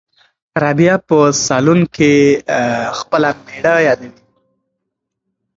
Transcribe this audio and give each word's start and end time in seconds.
رابعه 0.61 0.97
په 1.07 1.17
صالون 1.45 1.79
کې 1.95 2.13
خپله 2.99 3.29
مېړه 3.45 3.73
یادوي. 3.87 4.21